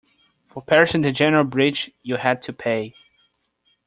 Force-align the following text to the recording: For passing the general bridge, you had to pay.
For 0.47 0.63
passing 0.63 1.01
the 1.03 1.11
general 1.11 1.43
bridge, 1.43 1.91
you 2.01 2.15
had 2.15 2.41
to 2.41 2.51
pay. 2.53 2.95